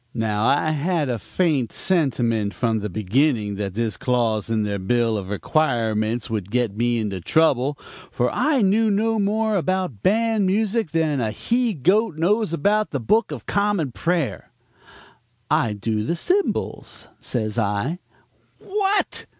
"Now, 0.15 0.47
I 0.47 0.71
had 0.71 1.09
a 1.09 1.19
faint 1.19 1.71
sentiment 1.71 2.55
from 2.55 2.79
the 2.79 2.89
beginning 2.89 3.53
that 3.57 3.75
this 3.75 3.97
clause 3.97 4.49
in 4.49 4.63
their 4.63 4.79
bill 4.79 5.15
of 5.15 5.29
requirements 5.29 6.27
would 6.27 6.49
get 6.49 6.75
me 6.75 6.97
into 6.97 7.21
trouble, 7.21 7.77
for 8.09 8.31
I 8.31 8.63
knew 8.63 8.89
no 8.89 9.19
more 9.19 9.55
about 9.57 10.01
band 10.01 10.47
music 10.47 10.89
than 10.89 11.21
a 11.21 11.29
he 11.29 11.75
goat 11.75 12.17
knows 12.17 12.51
about 12.51 12.89
the 12.89 12.99
book 12.99 13.31
of 13.31 13.45
common 13.45 13.91
prayer. 13.91 14.51
"'I 15.51 15.73
do 15.73 16.03
the 16.03 16.15
cymbals,' 16.15 17.07
says 17.19 17.59
I. 17.59 17.99
"'What!' 18.57 19.27